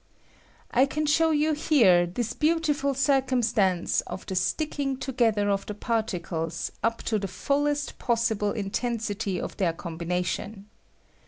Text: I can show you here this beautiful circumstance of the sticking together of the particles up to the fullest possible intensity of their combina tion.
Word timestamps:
I 0.71 0.87
can 0.87 1.05
show 1.05 1.29
you 1.29 1.53
here 1.53 2.07
this 2.07 2.33
beautiful 2.33 2.95
circumstance 2.95 4.01
of 4.07 4.25
the 4.25 4.33
sticking 4.33 4.97
together 4.97 5.51
of 5.51 5.67
the 5.67 5.75
particles 5.75 6.71
up 6.81 7.03
to 7.03 7.19
the 7.19 7.27
fullest 7.27 7.99
possible 7.99 8.51
intensity 8.51 9.39
of 9.39 9.57
their 9.57 9.73
combina 9.73 10.25
tion. 10.25 10.69